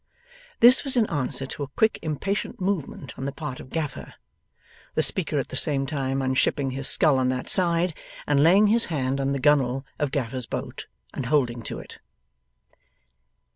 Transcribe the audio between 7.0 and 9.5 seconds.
on that side, and laying his hand on the